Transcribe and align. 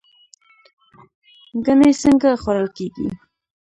ګنی 1.65 1.91
څنګه 2.01 2.29
خوړل 2.41 2.67
کیږي؟ 2.77 3.07